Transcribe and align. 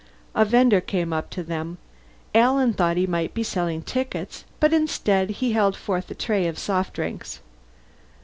A 0.33 0.45
vender 0.45 0.81
came 0.81 1.13
up 1.13 1.29
to 1.29 1.43
them. 1.43 1.77
Alan 2.33 2.73
thought 2.73 2.97
he 2.97 3.05
might 3.05 3.35
be 3.35 3.43
selling 3.43 3.83
tickets, 3.83 4.45
but 4.59 4.73
instead 4.73 5.29
he 5.29 5.51
held 5.51 5.75
forth 5.75 6.09
a 6.09 6.15
tray 6.15 6.47
of 6.47 6.57
soft 6.57 6.93
drinks. 6.93 7.39